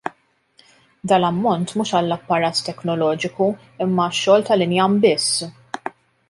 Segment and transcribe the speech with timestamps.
[1.09, 3.51] Dan l-ammont mhux għall-apparat teknoloġiku
[3.87, 5.47] imma għax-xogħol tal-injam biss!